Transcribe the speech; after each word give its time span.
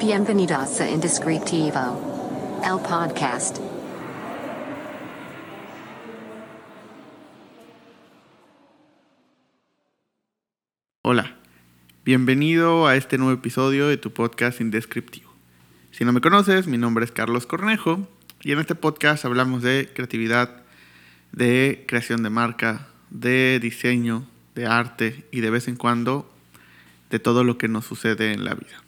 Bienvenidos 0.00 0.80
a 0.80 0.88
Indescriptivo, 0.88 2.60
el 2.64 2.80
podcast. 2.88 3.58
Hola, 11.02 11.36
bienvenido 12.04 12.86
a 12.86 12.94
este 12.94 13.18
nuevo 13.18 13.32
episodio 13.32 13.88
de 13.88 13.96
tu 13.96 14.12
podcast 14.12 14.60
Indescriptivo. 14.60 15.32
Si 15.90 16.04
no 16.04 16.12
me 16.12 16.20
conoces, 16.20 16.68
mi 16.68 16.78
nombre 16.78 17.04
es 17.04 17.10
Carlos 17.10 17.46
Cornejo 17.46 18.06
y 18.42 18.52
en 18.52 18.60
este 18.60 18.76
podcast 18.76 19.24
hablamos 19.24 19.62
de 19.64 19.90
creatividad, 19.92 20.62
de 21.32 21.84
creación 21.88 22.22
de 22.22 22.30
marca, 22.30 22.86
de 23.10 23.58
diseño, 23.60 24.28
de 24.54 24.66
arte 24.66 25.24
y 25.32 25.40
de 25.40 25.50
vez 25.50 25.66
en 25.66 25.74
cuando 25.74 26.30
de 27.10 27.18
todo 27.18 27.42
lo 27.42 27.58
que 27.58 27.66
nos 27.66 27.84
sucede 27.84 28.32
en 28.32 28.44
la 28.44 28.54
vida. 28.54 28.87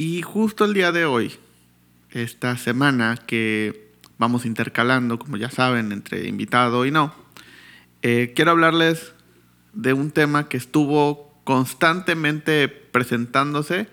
Y 0.00 0.22
justo 0.22 0.64
el 0.64 0.74
día 0.74 0.92
de 0.92 1.06
hoy, 1.06 1.32
esta 2.12 2.56
semana 2.56 3.16
que 3.16 3.90
vamos 4.16 4.46
intercalando, 4.46 5.18
como 5.18 5.36
ya 5.36 5.50
saben, 5.50 5.90
entre 5.90 6.28
invitado 6.28 6.86
y 6.86 6.92
no, 6.92 7.12
eh, 8.02 8.32
quiero 8.36 8.52
hablarles 8.52 9.12
de 9.72 9.94
un 9.94 10.12
tema 10.12 10.48
que 10.48 10.56
estuvo 10.56 11.36
constantemente 11.42 12.68
presentándose 12.68 13.88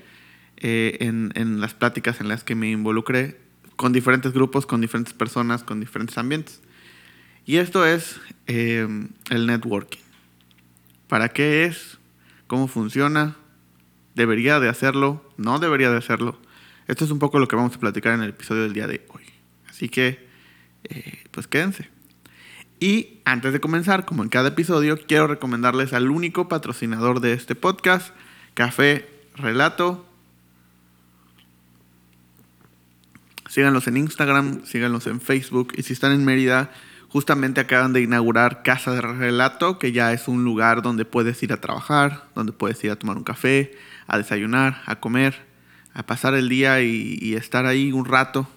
eh, 0.58 0.98
en, 1.00 1.60
las 1.60 1.74
pláticas 1.74 2.22
en 2.22 2.28
las 2.28 2.44
que 2.44 2.54
me 2.54 2.70
involucré 2.70 3.42
con 3.76 3.92
diferentes 3.92 4.32
grupos, 4.32 4.68
con 4.68 4.82
diferentes 4.82 5.16
personas, 5.16 5.64
con 5.64 5.80
diferentes 5.80 6.20
ambientes. 6.20 6.62
Y 7.48 7.56
esto 7.56 7.84
es 7.84 8.22
eh, 8.46 8.88
el 9.32 9.48
networking. 9.48 10.04
¿Para 11.08 11.30
qué 11.30 11.66
es? 11.66 11.98
¿Cómo 12.46 12.68
funciona? 12.68 13.38
¿Debería 14.16 14.60
de 14.62 14.70
hacerlo? 14.70 15.30
¿No 15.38 15.60
debería 15.60 15.92
de 15.92 15.98
hacerlo? 15.98 16.40
Esto 16.88 17.04
es 17.04 17.12
un 17.12 17.20
poco 17.20 17.38
lo 17.38 17.48
que 17.48 17.56
vamos 17.56 17.76
a 17.76 17.80
platicar 17.80 18.14
en 18.14 18.24
el 18.24 18.30
episodio 18.30 18.64
del 18.64 18.74
día 18.74 18.88
de 18.88 19.06
hoy. 19.10 19.24
Así 19.70 19.90
que, 19.90 20.26
eh, 20.86 21.24
pues 21.32 21.48
quédense. 21.48 21.90
Y 22.80 23.20
antes 23.26 23.52
de 23.52 23.60
comenzar, 23.60 24.06
como 24.06 24.24
en 24.24 24.30
cada 24.30 24.50
episodio, 24.50 24.98
quiero 25.06 25.28
recomendarles 25.28 25.94
al 25.94 26.10
único 26.10 26.48
patrocinador 26.48 27.20
de 27.20 27.34
este 27.34 27.56
podcast, 27.56 28.16
Café 28.54 29.10
Relato. 29.36 30.06
Síganlos 33.50 33.88
en 33.88 33.98
Instagram, 33.98 34.66
síganlos 34.66 35.08
en 35.08 35.20
Facebook 35.20 35.74
y 35.76 35.84
si 35.84 35.94
están 35.94 36.12
en 36.14 36.24
Mérida, 36.24 36.72
justamente 37.16 37.62
acaban 37.62 37.94
de 37.94 38.02
inaugurar 38.02 38.62
Casa 38.62 38.92
de 38.92 39.00
Relato, 39.00 39.80
que 39.80 39.94
ya 39.94 40.12
es 40.12 40.28
un 40.28 40.44
lugar 40.44 40.82
donde 40.82 41.06
puedes 41.06 41.42
ir 41.44 41.54
a 41.54 41.62
trabajar, 41.62 42.26
donde 42.36 42.52
puedes 42.52 42.84
ir 42.84 42.92
a 42.92 42.98
tomar 42.98 43.16
un 43.16 43.24
café, 43.24 43.72
a 44.06 44.18
desayunar, 44.18 44.82
a 44.86 45.00
comer, 45.00 45.46
a 45.94 46.06
pasar 46.06 46.34
el 46.34 46.50
día 46.50 46.82
y, 46.82 47.34
estar 47.36 47.68
ahí 47.68 47.94
un 47.94 48.04
rato 48.04 48.50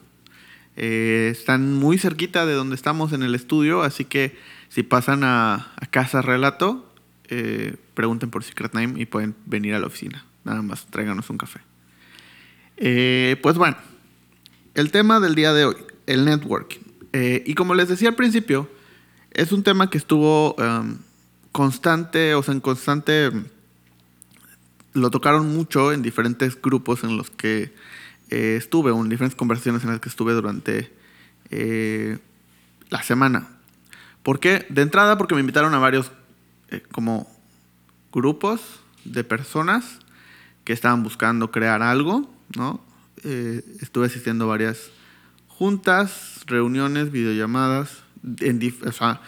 eh, 0.74 1.28
están 1.30 1.72
muy 1.74 1.98
cerquita 1.98 2.46
de 2.46 2.54
donde 2.54 2.74
estamos 2.74 3.12
en 3.12 3.22
el 3.22 3.36
estudio, 3.36 3.82
así 3.82 4.04
que 4.04 4.36
si 4.70 4.82
pasan 4.82 5.22
a, 5.22 5.74
Casa 5.90 6.20
Relato, 6.20 6.92
eh, 7.28 7.76
pregunten 7.94 8.28
por 8.28 8.42
Secret 8.42 8.74
Name 8.74 9.00
y 9.00 9.06
pueden 9.06 9.36
venir 9.46 9.76
a 9.76 9.78
la 9.78 9.86
oficina. 9.86 10.24
Nada 10.42 10.62
más 10.62 10.84
tráiganos 10.86 11.30
un 11.30 11.38
café. 11.38 11.60
Eh, 12.76 13.36
pues 13.40 13.56
bueno, 13.56 13.76
el 14.74 14.90
tema 14.90 15.20
del 15.20 15.36
día 15.36 15.52
de 15.52 15.64
hoy, 15.64 15.76
el 16.06 16.24
networking. 16.24 16.87
Y 17.12 17.54
como 17.54 17.74
les 17.74 17.88
decía 17.88 18.10
al 18.10 18.14
principio, 18.14 18.68
es 19.32 19.52
un 19.52 19.62
tema 19.62 19.90
que 19.90 19.98
estuvo 19.98 20.54
um, 20.54 20.98
constante, 21.52 22.34
o 22.34 22.42
sea, 22.42 22.54
en 22.54 22.60
constante, 22.60 23.30
lo 24.94 25.10
tocaron 25.10 25.54
mucho 25.54 25.92
en 25.92 26.02
diferentes 26.02 26.60
grupos 26.60 27.04
en 27.04 27.16
los 27.16 27.30
que 27.30 27.72
eh, 28.30 28.56
estuve, 28.56 28.90
en 28.90 29.08
diferentes 29.08 29.36
conversaciones 29.36 29.82
en 29.84 29.90
las 29.90 30.00
que 30.00 30.08
estuve 30.08 30.32
durante 30.32 30.92
eh, 31.50 32.18
la 32.90 33.02
semana. 33.02 33.48
¿Por 34.22 34.40
qué? 34.40 34.66
De 34.68 34.82
entrada 34.82 35.16
porque 35.18 35.34
me 35.34 35.40
invitaron 35.40 35.74
a 35.74 35.78
varios 35.78 36.12
eh, 36.70 36.82
como 36.92 37.28
grupos 38.12 38.60
de 39.04 39.24
personas 39.24 39.98
que 40.64 40.72
estaban 40.72 41.02
buscando 41.02 41.50
crear 41.50 41.82
algo, 41.82 42.30
¿no? 42.56 42.86
estuve 43.80 44.06
asistiendo 44.06 44.44
a 44.44 44.48
varias 44.48 44.92
juntas, 45.58 46.42
reuniones, 46.46 47.10
videollamadas, 47.10 48.04
en, 48.40 48.60
sea, 48.92 49.20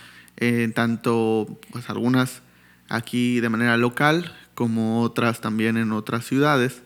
tanto 0.74 1.58
pues 1.72 1.90
algunas 1.90 2.42
aquí 2.88 3.40
de 3.40 3.48
manera 3.48 3.76
local 3.76 4.32
como 4.54 5.02
otras 5.02 5.40
también 5.40 5.76
en 5.76 5.90
otras 5.90 6.24
ciudades. 6.24 6.82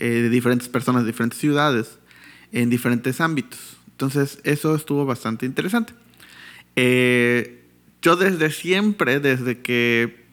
Eh, 0.00 0.22
de 0.22 0.30
diferentes 0.30 0.68
personas 0.68 1.02
de 1.02 1.08
diferentes 1.08 1.38
ciudades, 1.38 1.98
en 2.52 2.70
diferentes 2.70 3.20
ámbitos. 3.20 3.76
Entonces, 3.90 4.38
eso 4.44 4.74
estuvo 4.74 5.04
bastante 5.04 5.44
interesante. 5.46 5.92
Eh, 6.76 7.64
yo 8.00 8.16
desde 8.16 8.50
siempre, 8.50 9.18
desde 9.18 9.60
que 9.60 10.24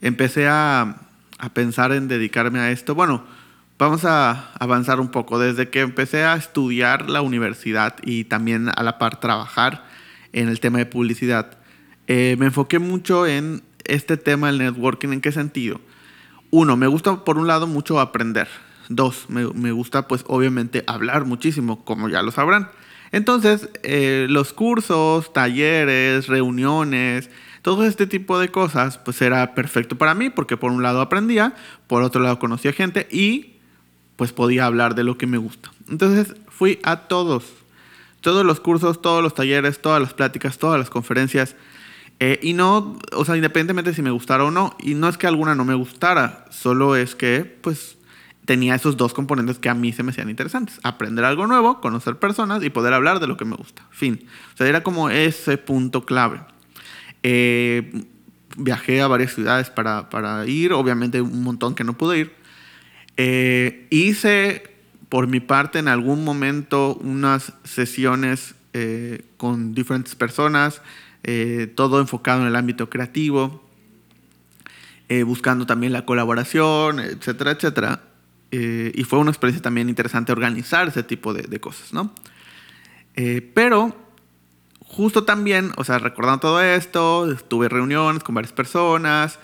empecé 0.00 0.46
a, 0.46 1.08
a, 1.38 1.54
pensar 1.54 1.92
en 1.92 2.06
dedicarme 2.06 2.60
a 2.60 2.70
esto, 2.70 2.94
bueno, 2.94 3.26
vamos 3.78 4.04
a 4.04 4.52
avanzar 4.58 5.00
un 5.00 5.08
poco. 5.08 5.38
Desde 5.38 5.68
que 5.68 5.80
empecé 5.80 6.24
a 6.24 6.34
estudiar 6.36 7.10
la 7.10 7.22
universidad 7.22 7.96
y 8.02 8.24
también 8.24 8.70
a 8.74 8.82
la 8.82 8.98
par 8.98 9.20
trabajar 9.20 9.84
en 10.32 10.48
el 10.48 10.60
tema 10.60 10.78
de 10.78 10.86
publicidad, 10.86 11.58
eh, 12.06 12.36
me 12.38 12.46
enfoqué 12.46 12.78
mucho 12.78 13.26
en 13.26 13.62
este 13.84 14.16
tema 14.16 14.48
del 14.48 14.58
networking. 14.58 15.10
¿En 15.10 15.20
qué 15.20 15.32
sentido? 15.32 15.80
Uno, 16.50 16.76
me 16.76 16.86
gusta 16.86 17.24
por 17.24 17.38
un 17.38 17.46
lado 17.46 17.66
mucho 17.66 18.00
aprender. 18.00 18.48
Dos, 18.88 19.26
me, 19.28 19.72
gusta 19.72 20.06
pues 20.06 20.24
obviamente 20.28 20.84
hablar 20.86 21.24
muchísimo, 21.24 21.84
como 21.84 22.08
ya 22.08 22.22
lo 22.22 22.30
sabrán. 22.30 22.70
Entonces, 23.10 23.68
eh, 23.82 24.26
los 24.30 24.52
cursos, 24.52 25.32
talleres, 25.32 26.28
reuniones, 26.28 27.30
todo 27.62 27.84
este 27.84 28.06
tipo 28.06 28.38
de 28.38 28.50
cosas, 28.50 28.98
pues 28.98 29.20
era 29.22 29.54
perfecto 29.54 29.98
para 29.98 30.14
mí, 30.14 30.30
porque 30.30 30.56
por 30.56 30.70
un 30.70 30.84
lado 30.84 31.00
aprendía, 31.00 31.54
por 31.88 32.02
otro 32.02 32.20
lado 32.20 32.38
conocía 32.38 32.72
gente 32.72 33.08
y 33.10 33.55
pues 34.16 34.32
podía 34.32 34.66
hablar 34.66 34.94
de 34.94 35.04
lo 35.04 35.18
que 35.18 35.26
me 35.26 35.38
gusta. 35.38 35.70
Entonces 35.88 36.34
fui 36.48 36.78
a 36.82 37.08
todos, 37.08 37.44
todos 38.20 38.44
los 38.44 38.60
cursos, 38.60 39.00
todos 39.00 39.22
los 39.22 39.34
talleres, 39.34 39.80
todas 39.80 40.00
las 40.00 40.14
pláticas, 40.14 40.58
todas 40.58 40.78
las 40.78 40.90
conferencias. 40.90 41.54
Eh, 42.18 42.40
y 42.42 42.54
no, 42.54 42.98
o 43.12 43.24
sea, 43.24 43.36
independientemente 43.36 43.92
si 43.92 44.02
me 44.02 44.10
gustara 44.10 44.44
o 44.44 44.50
no, 44.50 44.74
y 44.80 44.94
no 44.94 45.08
es 45.08 45.18
que 45.18 45.26
alguna 45.26 45.54
no 45.54 45.64
me 45.64 45.74
gustara, 45.74 46.46
solo 46.50 46.96
es 46.96 47.14
que 47.14 47.44
pues 47.60 47.96
tenía 48.46 48.74
esos 48.74 48.96
dos 48.96 49.12
componentes 49.12 49.58
que 49.58 49.68
a 49.68 49.74
mí 49.74 49.92
se 49.92 50.02
me 50.02 50.12
hacían 50.12 50.30
interesantes. 50.30 50.80
Aprender 50.82 51.24
algo 51.24 51.46
nuevo, 51.46 51.80
conocer 51.80 52.16
personas 52.16 52.62
y 52.62 52.70
poder 52.70 52.94
hablar 52.94 53.20
de 53.20 53.26
lo 53.26 53.36
que 53.36 53.44
me 53.44 53.56
gusta. 53.56 53.82
Fin. 53.90 54.26
O 54.54 54.56
sea, 54.56 54.66
era 54.66 54.82
como 54.82 55.10
ese 55.10 55.58
punto 55.58 56.06
clave. 56.06 56.40
Eh, 57.22 58.04
viajé 58.56 59.02
a 59.02 59.08
varias 59.08 59.34
ciudades 59.34 59.68
para, 59.68 60.46
ir, 60.46 60.72
obviamente 60.72 61.20
un 61.20 61.42
montón 61.42 61.74
que 61.74 61.84
no 61.84 61.98
pude 61.98 62.18
ir. 62.18 62.45
Eh, 63.16 63.86
hice, 63.90 64.62
por 65.08 65.26
mi 65.26 65.40
parte, 65.40 65.78
en 65.78 65.88
algún 65.88 66.24
momento 66.24 66.94
unas 66.96 67.52
sesiones 67.64 68.54
eh, 68.72 69.24
con 69.36 69.74
diferentes 69.74 70.14
personas, 70.14 70.82
todo 71.74 72.00
enfocado 72.00 72.42
en 72.42 72.46
el 72.46 72.54
ámbito 72.54 72.88
creativo, 72.88 73.68
buscando 75.24 75.66
también 75.66 75.92
la 75.92 76.04
colaboración, 76.04 77.00
etcétera, 77.00 77.50
etcétera. 77.50 78.00
Eh, 78.52 78.92
y 78.94 79.04
fue 79.04 79.18
una 79.18 79.30
experiencia 79.30 79.62
también 79.62 79.88
interesante 79.88 80.32
organizar 80.32 80.88
ese 80.88 81.02
tipo 81.02 81.34
de, 81.34 81.60
cosas, 81.60 81.92
¿no? 81.92 82.12
Eh, 83.14 83.50
pero 83.54 83.96
justo 84.80 85.24
también, 85.24 85.72
o 85.76 85.84
sea, 85.84 85.98
recordando 85.98 86.40
todo 86.40 86.62
esto, 86.62 87.36
tuve 87.48 87.68
reuniones 87.68 88.22
con 88.22 88.34
varias 88.34 88.52
personas 88.52 89.40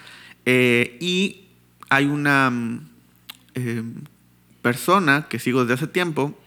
eh, 0.46 0.96
y 1.00 1.48
hay 1.88 2.06
una 2.06 2.52
mm, 3.54 4.04
persona 4.62 5.26
que 5.28 5.38
sigo 5.38 5.64
desde 5.64 5.74
hace 5.74 5.86
tiempo 5.86 6.38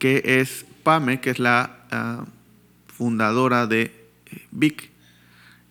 que 0.00 0.22
es 0.24 0.64
Pame, 0.82 1.20
que 1.20 1.30
es 1.30 1.38
la 1.38 1.76
ah, 1.92 2.24
fundadora 2.88 3.68
de 3.68 3.94
Vic. 4.50 4.90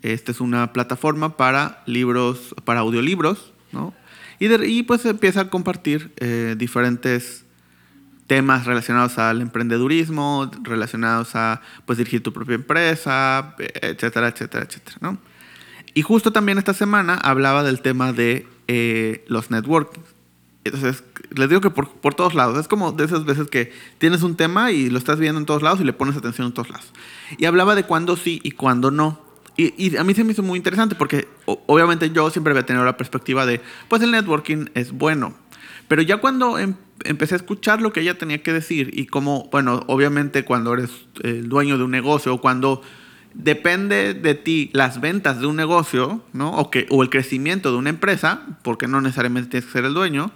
Esta 0.01 0.31
es 0.31 0.39
una 0.39 0.71
plataforma 0.71 1.36
para 1.36 1.83
libros, 1.86 2.56
para 2.63 2.80
audiolibros, 2.80 3.51
¿no? 3.74 3.94
Y, 4.39 4.83
pues 4.83 5.04
empieza 5.04 5.42
a 5.42 5.50
compartir 5.50 6.13
eh, 6.18 6.56
diferentes 6.57 7.44
temas 8.27 8.65
relacionados 8.65 9.18
al 9.18 9.42
emprendedurismo, 9.42 10.50
relacionados 10.63 11.36
a 11.36 11.62
pues 11.86 11.98
dirigir 11.98 12.24
tu 12.24 12.31
propia 12.31 12.56
empresa, 12.56 13.56
etcétera, 13.57 14.30
etcétera, 14.30 14.63
etcétera, 14.63 14.98
¿no? 15.01 15.18
Y 15.94 16.04
justo 16.04 16.31
también 16.31 16.57
esta 16.57 16.74
semana 16.74 17.15
hablaba 17.15 17.63
del 17.63 17.81
tema 17.81 18.13
de 18.13 18.48
eh, 18.71 19.25
los 19.27 19.50
networking. 19.50 20.01
Entonces, 20.63 21.04
les 21.31 21.50
digo 21.50 21.60
que 21.60 21.71
por, 21.71 21.89
por, 21.89 22.13
todos 22.13 22.36
lados. 22.36 22.60
Es 22.60 22.68
como 22.68 22.92
de 22.92 23.04
esas 23.04 23.25
veces 23.25 23.48
que 23.48 23.74
tienes 23.98 24.21
un 24.21 24.36
tema 24.36 24.71
y 24.71 24.92
lo 24.92 25.00
estás 25.00 25.18
viendo 25.18 25.39
en 25.39 25.48
todos 25.48 25.63
lados 25.63 25.81
y 25.81 25.83
le 25.83 25.92
pones 25.92 26.16
atención 26.16 26.45
en 26.45 26.54
todos 26.54 26.69
lados. 26.69 26.94
Y 27.39 27.45
hablaba 27.45 27.74
de 27.74 27.83
cuándo 27.83 28.16
sí 28.16 28.39
y 28.44 28.51
cuándo 28.51 28.92
no. 28.92 29.19
Y, 29.57 29.74
y 29.83 29.98
a 29.98 30.04
mí 30.04 30.13
se 30.13 30.24
me 30.24 30.33
hizo 30.33 30.44
muy 30.44 30.57
interesante 30.57 30.94
porque 30.94 31.27
o- 31.45 31.63
obviamente 31.66 32.12
yo 32.12 32.30
siempre 32.30 32.51
había 32.51 32.68
tenido 32.68 32.86
la 32.86 32.95
perspectiva 32.95 33.48
de, 33.48 33.60
pues 33.88 34.04
el 34.04 34.12
networking 34.12 34.68
es 34.75 34.92
bueno. 34.92 35.33
Pero 35.88 36.04
ya 36.04 36.18
cuando 36.18 36.60
em- 36.60 36.75
empecé 37.06 37.33
a 37.33 37.38
escuchar 37.38 37.81
lo 37.81 37.92
que 37.92 38.01
ella 38.01 38.19
tenía 38.19 38.44
que 38.44 38.54
decir 38.54 38.92
y 38.94 39.07
cómo, 39.07 39.50
bueno, 39.51 39.83
obviamente 39.88 40.45
cuando 40.45 40.74
eres 40.74 40.92
el 41.24 41.50
dueño 41.50 41.80
de 41.80 41.86
un 41.86 41.92
negocio 41.92 42.36
o 42.36 42.39
cuando 42.39 42.83
depende 43.34 44.14
de 44.14 44.36
ti 44.36 44.70
las 44.74 45.02
ventas 45.02 45.40
de 45.40 45.48
un 45.48 45.56
negocio, 45.56 46.24
¿no? 46.34 46.52
O, 46.52 46.72
que, 46.72 46.88
o 46.90 47.04
el 47.04 47.10
crecimiento 47.10 47.72
de 47.72 47.78
una 47.78 47.90
empresa, 47.90 48.42
porque 48.64 48.88
no 48.88 49.02
necesariamente 49.02 49.50
tienes 49.50 49.66
que 49.68 49.72
ser 49.72 49.86
el 49.86 49.94
dueño, 49.94 50.31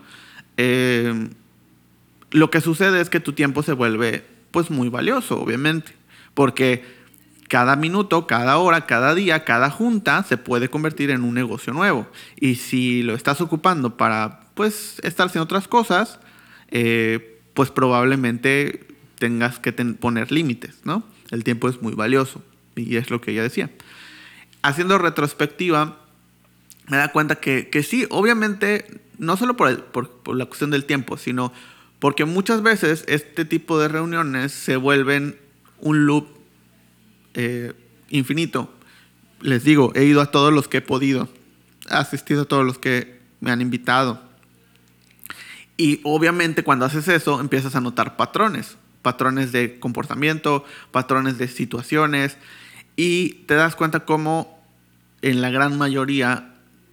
eh, 0.58 1.30
lo 2.32 2.50
que 2.50 2.62
sucede 2.62 3.02
es 3.02 3.10
que 3.10 3.20
tu 3.20 3.34
tiempo 3.34 3.64
se 3.64 3.74
vuelve 3.74 4.26
pues 4.52 4.70
muy 4.70 4.90
valioso, 4.90 5.40
obviamente, 5.42 5.94
porque 6.34 6.84
cada 7.48 7.76
minuto, 7.76 8.26
cada 8.28 8.58
hora, 8.58 8.86
cada 8.86 9.14
día, 9.14 9.44
cada 9.44 9.70
junta 9.70 10.24
se 10.24 10.38
puede 10.38 10.70
convertir 10.70 11.12
en 11.12 11.24
un 11.24 11.34
negocio 11.34 11.74
nuevo. 11.74 12.08
Y 12.40 12.56
si 12.56 13.04
lo 13.04 13.14
estás 13.14 13.42
ocupando 13.42 13.98
para 13.98 14.42
pues 14.56 15.00
estar 15.04 15.28
haciendo 15.28 15.46
otras 15.46 15.68
cosas, 15.68 16.20
eh, 16.70 17.40
pues 17.54 17.70
probablemente 17.70 18.88
tengas 19.20 19.60
que 19.60 19.72
poner 19.74 20.32
límites, 20.32 20.82
¿no? 20.84 21.04
El 21.32 21.44
tiempo 21.44 21.70
es 21.70 21.82
muy 21.82 21.94
valioso 21.94 22.42
y 22.76 22.98
es 22.98 23.10
lo 23.10 23.22
que 23.22 23.32
ella 23.32 23.44
decía. 23.44 23.70
Haciendo 24.62 24.98
retrospectiva, 24.98 26.00
me 26.88 26.98
da 26.98 27.12
cuenta 27.12 27.36
que, 27.36 27.70
que 27.70 27.84
sí, 27.84 28.06
obviamente, 28.10 29.02
no 29.18 29.38
solo 29.38 29.56
por, 29.56 29.86
por 29.86 30.36
la 30.36 30.46
cuestión 30.46 30.72
del 30.72 30.86
tiempo, 30.86 31.18
sino 31.18 31.54
porque 32.04 32.26
muchas 32.26 32.62
veces 32.62 33.06
este 33.08 33.46
tipo 33.46 33.80
de 33.80 33.88
reuniones 33.88 34.52
se 34.52 34.76
vuelven 34.76 35.40
un 35.80 36.06
loop 36.06 36.28
eh, 37.34 37.72
infinito. 38.10 38.70
Les 39.40 39.64
digo, 39.64 39.94
he 39.96 40.04
ido 40.04 40.20
a 40.20 40.30
todos 40.30 40.52
los 40.52 40.68
que 40.68 40.80
he 40.80 40.82
podido, 40.82 41.30
he 41.90 41.94
asistido 41.94 42.42
a 42.42 42.46
todos 42.46 42.66
los 42.66 42.78
que 42.78 43.20
me 43.40 43.52
han 43.52 43.62
invitado. 43.62 44.22
Y 45.78 46.02
obviamente 46.04 46.64
cuando 46.64 46.86
haces 46.86 47.08
eso 47.08 47.40
empiezas 47.40 47.74
a 47.76 47.80
notar 47.80 48.18
patrones, 48.18 48.76
patrones 49.02 49.54
de 49.54 49.80
comportamiento, 49.80 50.66
patrones 50.92 51.38
de 51.38 51.48
situaciones 51.48 52.38
y 52.96 53.34
te 53.46 53.56
das 53.56 53.76
cuenta 53.76 54.02
cómo 54.02 54.62
en 55.22 55.42
la 55.42 55.50
gran 55.50 55.78
mayoría 55.78 56.50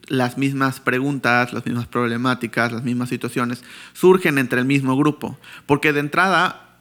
las 0.06 0.38
mismas 0.38 0.80
preguntas, 0.80 1.52
las 1.52 1.64
mismas 1.64 1.86
problemáticas, 1.86 2.72
las 2.72 2.82
mismas 2.82 3.08
situaciones 3.08 3.62
surgen 3.92 4.38
entre 4.38 4.58
el 4.58 4.66
mismo 4.66 4.96
grupo. 4.96 5.38
Porque 5.66 5.92
de 5.92 6.00
entrada, 6.00 6.76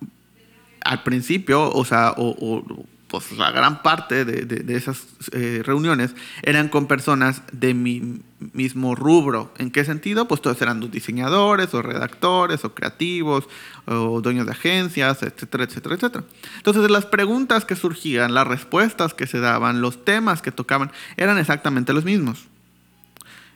al 0.83 1.03
principio, 1.03 1.69
o 1.71 1.85
sea, 1.85 2.13
o, 2.17 2.87
pues 3.09 3.31
la 3.33 3.51
gran 3.51 3.81
parte 3.81 4.23
de, 4.23 4.45
de- 4.45 4.75
esas 4.77 5.07
eh, 5.33 5.61
reuniones 5.65 6.15
eran 6.43 6.69
con 6.69 6.87
personas 6.87 7.41
de 7.51 7.73
mi 7.73 8.21
mismo 8.53 8.95
rubro. 8.95 9.51
¿En 9.57 9.71
qué 9.71 9.83
sentido? 9.83 10.27
Pues 10.27 10.41
todos 10.41 10.61
eran 10.61 10.79
diseñadores 10.91 11.73
o 11.73 11.81
redactores 11.81 12.63
o 12.63 12.73
creativos 12.73 13.49
o 13.85 14.21
dueños 14.21 14.45
de 14.45 14.53
agencias, 14.53 15.23
etcétera, 15.23 15.65
etcétera, 15.65 15.95
etcétera. 15.95 16.23
Entonces 16.57 16.89
las 16.89 17.05
preguntas 17.05 17.65
que 17.65 17.75
surgían, 17.75 18.33
las 18.33 18.47
respuestas 18.47 19.13
que 19.13 19.27
se 19.27 19.39
daban, 19.39 19.81
los 19.81 20.05
temas 20.05 20.41
que 20.41 20.51
tocaban, 20.51 20.91
eran 21.17 21.37
exactamente 21.37 21.91
los 21.93 22.05
mismos 22.05 22.47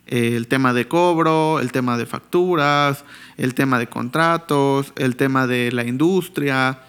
el 0.05 0.47
tema 0.47 0.73
de 0.73 0.87
cobro, 0.87 1.61
el 1.61 1.71
tema 1.71 1.97
de 1.97 2.05
facturas, 2.05 3.05
el 3.37 3.53
tema 3.53 3.79
de 3.79 3.87
contratos, 3.87 4.91
el 4.97 5.15
tema 5.15 5.47
de 5.47 5.71
la 5.71 5.85
industria, 5.85 6.79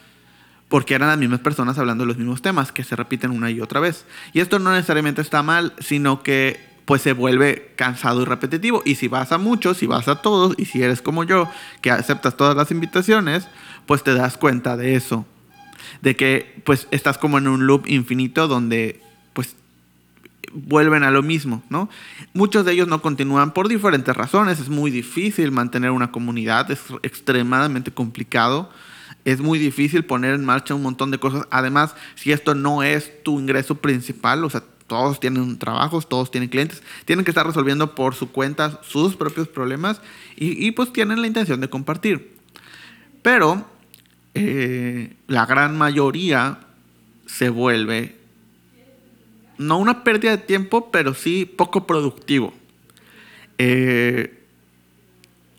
porque 0.75 0.97
eran 0.97 1.06
las 1.06 1.19
mismas 1.19 1.38
personas 1.38 1.79
hablando 1.79 2.03
de 2.03 2.09
los 2.09 2.17
mismos 2.17 2.43
temas 2.43 2.73
que 2.73 2.82
se 2.82 2.97
repiten 2.97 3.31
una 3.31 3.49
y 3.49 3.61
otra 3.61 3.79
vez. 3.79 4.06
Y 4.32 4.41
esto 4.41 4.59
no 4.59 4.73
necesariamente 4.73 5.23
está 5.23 5.41
mal, 5.41 5.73
sino 5.79 6.25
que 6.25 6.59
pues 6.85 7.00
se 7.00 7.12
vuelve 7.12 7.71
cansado 7.76 8.23
y 8.23 8.25
repetitivo. 8.25 8.82
Y 8.85 8.97
si 8.97 9.06
vas 9.06 9.31
a 9.31 9.38
muchos, 9.38 9.76
si 9.76 9.87
vas 9.87 10.09
a 10.09 10.21
todos, 10.21 10.56
y 10.59 10.65
si 10.65 10.82
eres 10.82 11.00
como 11.00 11.23
yo, 11.23 11.49
que 11.81 11.93
aceptas 11.93 12.37
todas 12.37 12.56
las 12.56 12.73
invitaciones, 12.73 13.47
pues 13.87 14.03
te 14.03 14.15
das 14.15 14.37
cuenta 14.37 14.76
de 14.76 14.97
eso. 14.97 15.25
De 16.03 16.17
que 16.17 16.61
pues 16.65 16.88
estás 16.91 17.19
como 17.19 17.38
en 17.38 17.47
un 17.47 17.69
loop 17.69 17.87
infinito 17.87 18.49
donde 18.49 19.00
pues 19.32 19.55
vuelven 20.53 21.05
a 21.05 21.12
lo 21.12 21.23
mismo, 21.23 21.62
¿no? 21.69 21.88
Muchos 22.32 22.65
de 22.65 22.73
ellos 22.73 22.88
no 22.88 23.00
continúan 23.00 23.53
por 23.53 23.69
diferentes 23.69 24.17
razones. 24.17 24.59
Es 24.59 24.70
muy 24.70 24.91
difícil 24.91 25.53
mantener 25.53 25.93
una 25.93 26.11
comunidad, 26.11 26.69
es 26.73 26.81
extremadamente 27.05 27.93
complicado. 27.93 28.73
Es 29.25 29.41
muy 29.41 29.59
difícil 29.59 30.05
poner 30.05 30.35
en 30.35 30.44
marcha 30.44 30.75
un 30.75 30.82
montón 30.82 31.11
de 31.11 31.19
cosas. 31.19 31.47
Además, 31.50 31.94
si 32.15 32.32
esto 32.32 32.55
no 32.55 32.82
es 32.82 33.23
tu 33.23 33.41
ingreso 33.41 33.76
principal, 33.76 34.44
o 34.44 34.50
sea, 34.50 34.62
todos 34.87 35.19
tienen 35.19 35.59
trabajos, 35.59 36.09
todos 36.09 36.31
tienen 36.31 36.50
clientes, 36.50 36.82
tienen 37.05 37.25
que 37.25 37.31
estar 37.31 37.47
resolviendo 37.47 37.94
por 37.94 38.15
su 38.15 38.31
cuenta 38.31 38.81
sus 38.82 39.17
propios 39.17 39.49
problemas 39.49 40.00
y, 40.37 40.71
pues 40.73 40.93
tienen 40.93 41.21
la 41.21 41.26
intención 41.26 41.61
de 41.61 41.71
compartir. 41.71 42.35
Pero 43.23 43.67
eh, 44.35 45.15
la 45.27 45.47
gran 45.47 45.79
mayoría 45.79 46.59
se 47.27 47.49
vuelve 47.49 48.17
no 49.56 49.79
una 49.79 50.05
pérdida 50.05 50.32
de 50.32 50.38
tiempo, 50.38 50.91
pero 50.91 51.15
sí 51.15 51.44
poco 51.44 51.87
productivo. 51.87 52.53
Eh, 53.59 54.43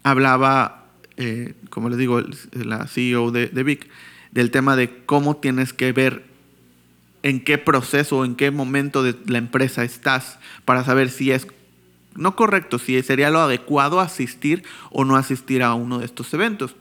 hablaba, 0.03 0.84
eh, 1.17 1.53
como 1.69 1.89
les 1.89 1.97
digo, 1.97 2.21
la 2.53 2.87
CEO 2.87 3.31
de, 3.31 3.47
Vic, 3.63 3.87
del 4.31 4.51
tema 4.51 4.75
de 4.75 5.03
cómo 5.05 5.37
tienes 5.37 5.73
que 5.73 5.91
ver 5.91 6.25
en 7.23 7.43
qué 7.43 7.57
proceso, 7.57 8.25
en 8.25 8.35
qué 8.35 8.51
momento 8.51 9.01
de 9.01 9.15
la 9.27 9.37
empresa 9.37 9.83
estás 9.83 10.39
para 10.65 10.83
saber 10.83 11.09
si 11.09 11.31
es 11.31 11.47
no 12.15 12.35
correcto, 12.35 12.79
si 12.79 13.01
sería 13.01 13.29
lo 13.29 13.39
adecuado 13.41 13.99
asistir 13.99 14.63
o 14.91 15.03
no 15.03 15.15
asistir 15.15 15.63
a 15.63 15.73
uno 15.73 15.99
de 15.99 16.05
estos 16.05 16.33
eventos. 16.33 16.75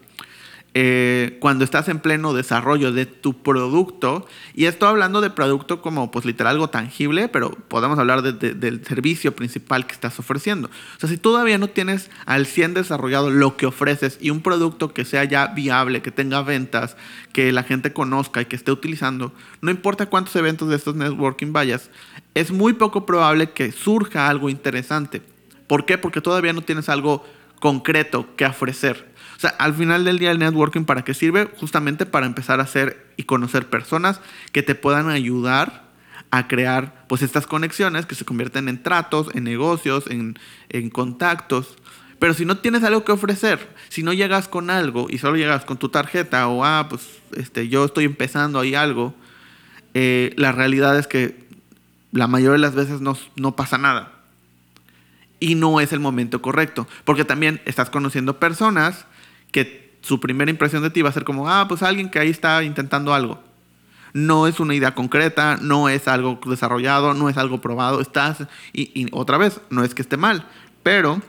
Eh, 0.76 1.36
cuando 1.40 1.62
estás 1.62 1.88
en 1.88 2.00
pleno 2.00 2.34
desarrollo 2.34 2.90
de 2.90 3.06
tu 3.06 3.42
producto, 3.44 4.26
y 4.54 4.64
esto 4.64 4.88
hablando 4.88 5.20
de 5.20 5.30
producto 5.30 5.80
como 5.80 6.10
pues 6.10 6.24
literal 6.24 6.54
algo 6.54 6.68
tangible, 6.68 7.28
pero 7.28 7.50
podemos 7.68 7.96
hablar 7.96 8.22
de- 8.22 8.54
del 8.54 8.84
servicio 8.84 9.36
principal 9.36 9.86
que 9.86 9.92
estás 9.92 10.18
ofreciendo. 10.18 10.68
O 10.96 11.00
sea, 11.00 11.08
si 11.08 11.16
todavía 11.16 11.58
no 11.58 11.68
tienes 11.68 12.10
al 12.26 12.46
100 12.46 12.74
desarrollado 12.74 13.30
lo 13.30 13.56
que 13.56 13.66
ofreces 13.66 14.18
y 14.20 14.30
un 14.30 14.40
producto 14.42 14.92
que 14.92 15.04
sea 15.04 15.22
ya 15.22 15.46
viable, 15.46 16.02
que 16.02 16.10
tenga 16.10 16.42
ventas, 16.42 16.96
que 17.32 17.52
la 17.52 17.62
gente 17.62 17.92
conozca 17.92 18.40
y 18.42 18.46
que 18.46 18.56
esté 18.56 18.72
utilizando, 18.72 19.32
no 19.60 19.70
importa 19.70 20.06
cuántos 20.06 20.34
eventos 20.34 20.68
de 20.68 20.74
estos 20.76 20.96
networking 20.96 21.52
vayas, 21.52 21.88
es 22.34 22.50
muy 22.50 22.72
poco 22.72 23.06
probable 23.06 23.50
que 23.52 23.70
surja 23.70 24.28
algo 24.28 24.50
interesante. 24.50 25.22
¿Por 25.68 25.86
qué? 25.86 25.98
Porque 25.98 26.20
todavía 26.20 26.52
no 26.52 26.62
tienes 26.62 26.88
algo 26.88 27.24
concreto 27.60 28.26
que 28.36 28.44
ofrecer. 28.44 29.13
Al 29.58 29.74
final 29.74 30.04
del 30.04 30.18
día 30.18 30.30
el 30.30 30.38
networking 30.38 30.84
para 30.84 31.02
qué 31.02 31.14
sirve? 31.14 31.48
Justamente 31.58 32.06
para 32.06 32.26
empezar 32.26 32.60
a 32.60 32.64
hacer 32.64 33.12
y 33.16 33.24
conocer 33.24 33.68
personas 33.68 34.20
que 34.52 34.62
te 34.62 34.74
puedan 34.74 35.08
ayudar 35.08 35.84
a 36.30 36.48
crear 36.48 37.04
pues 37.08 37.22
estas 37.22 37.46
conexiones 37.46 38.06
que 38.06 38.14
se 38.14 38.24
convierten 38.24 38.68
en 38.68 38.82
tratos, 38.82 39.28
en 39.34 39.44
negocios, 39.44 40.04
en, 40.08 40.38
en 40.68 40.90
contactos. 40.90 41.76
Pero 42.18 42.34
si 42.34 42.44
no 42.44 42.58
tienes 42.58 42.82
algo 42.84 43.04
que 43.04 43.12
ofrecer, 43.12 43.68
si 43.88 44.02
no 44.02 44.12
llegas 44.12 44.48
con 44.48 44.70
algo 44.70 45.06
y 45.10 45.18
solo 45.18 45.36
llegas 45.36 45.64
con 45.64 45.76
tu 45.76 45.90
tarjeta 45.90 46.48
o, 46.48 46.64
ah, 46.64 46.86
pues 46.88 47.02
este, 47.36 47.68
yo 47.68 47.84
estoy 47.84 48.04
empezando 48.04 48.58
ahí 48.58 48.74
algo, 48.74 49.14
eh, 49.94 50.32
la 50.36 50.50
realidad 50.50 50.98
es 50.98 51.06
que 51.06 51.44
la 52.12 52.26
mayoría 52.26 52.52
de 52.52 52.58
las 52.58 52.74
veces 52.74 53.00
no, 53.00 53.16
no 53.36 53.56
pasa 53.56 53.78
nada. 53.78 54.12
Y 55.38 55.56
no 55.56 55.80
es 55.80 55.92
el 55.92 56.00
momento 56.00 56.40
correcto. 56.40 56.88
Porque 57.04 57.24
también 57.24 57.60
estás 57.64 57.90
conociendo 57.90 58.38
personas 58.38 59.06
que 59.54 59.98
su 60.02 60.18
primera 60.18 60.50
impresión 60.50 60.82
de 60.82 60.90
ti 60.90 61.00
va 61.00 61.10
a 61.10 61.12
ser 61.12 61.22
como, 61.22 61.48
ah, 61.48 61.66
pues 61.68 61.84
alguien 61.84 62.10
que 62.10 62.18
ahí 62.18 62.28
está 62.28 62.64
intentando 62.64 63.14
algo. 63.14 63.40
No 64.12 64.48
es 64.48 64.58
una 64.58 64.74
idea 64.74 64.96
concreta, 64.96 65.58
no 65.62 65.88
es 65.88 66.08
algo 66.08 66.40
desarrollado, 66.44 67.14
no 67.14 67.28
es 67.28 67.36
algo 67.36 67.60
probado. 67.60 68.00
Estás, 68.00 68.48
y, 68.72 69.06
otra 69.12 69.38
vez, 69.38 69.60
no 69.70 69.84
es 69.84 69.94
que 69.94 70.02
esté 70.02 70.16
mal, 70.16 70.44
pero 70.82 71.22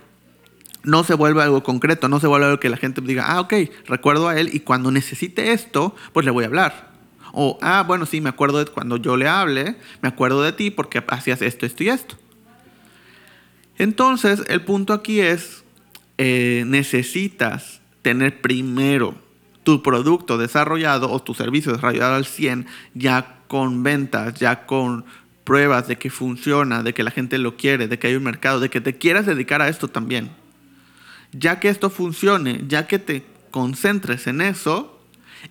no 0.84 1.03
se 1.03 1.13
vuelve 1.13 1.44
algo 1.44 1.62
concreto, 1.62 2.10
no 2.10 2.20
se 2.20 2.25
vuelve 2.25 2.48
algo 2.48 2.60
que 2.60 2.70
la 2.70 2.77
gente 2.77 3.00
diga, 3.01 3.25
ah, 3.27 3.41
ok, 3.41 3.53
recuerdo 3.86 4.27
a 4.27 4.39
él 4.39 4.50
y 4.51 4.62
cuando 4.62 4.89
necesite 4.89 5.51
esto, 5.51 5.96
pues 6.12 6.25
le 6.25 6.32
voy 6.32 6.46
a 6.46 6.48
hablar. 6.48 6.94
O, 7.32 7.60
ah, 7.62 7.84
bueno, 7.86 8.08
sí, 8.08 8.22
me 8.22 8.29
acuerdo 8.29 8.58
de 8.58 8.65
cuando 8.65 8.98
yo 8.98 9.17
le 9.17 9.27
hable, 9.27 9.77
me 10.01 10.10
acuerdo 10.10 10.41
de 10.41 10.51
ti 10.51 10.72
porque 10.72 11.03
hacías 11.08 11.44
esto, 11.44 11.67
esto 11.67 11.84
y 11.84 11.89
esto. 11.89 12.15
Entonces, 13.77 14.44
el 14.48 14.62
punto 14.62 14.94
aquí 14.94 15.20
es, 15.20 15.63
eh, 16.17 16.63
necesitas 16.65 17.82
tener 18.05 18.39
primero 18.39 19.15
tu 19.63 19.81
producto 19.81 20.38
desarrollado 20.38 21.09
o 21.09 21.24
tu 21.24 21.33
servicio 21.33 21.71
desarrollado 21.71 22.13
al 22.13 22.27
100 22.27 22.67
ya 22.93 23.39
con 23.47 23.81
ventas, 23.81 24.35
ya 24.35 24.67
con 24.67 25.05
pruebas 25.43 25.88
de 25.88 25.97
que 25.97 26.12
funciona, 26.12 26.83
de 26.83 26.93
que 26.93 27.01
la 27.01 27.09
gente 27.09 27.39
lo 27.39 27.57
quiere, 27.57 27.88
de 27.88 27.97
que 27.97 28.05
hay 28.05 28.15
un 28.15 28.21
mercado, 28.21 28.59
de 28.59 28.69
que 28.69 28.79
te 28.79 29.00
quieras 29.00 29.25
dedicar 29.25 29.63
a 29.63 29.69
esto 29.69 29.88
también. 29.88 30.29
Ya 31.31 31.59
que 31.59 31.67
esto 31.67 31.89
funcione, 31.89 32.63
ya 32.67 32.85
que 32.85 33.00
te 33.00 33.25
concentres 33.50 34.27
en 34.27 34.41
eso, 34.41 35.01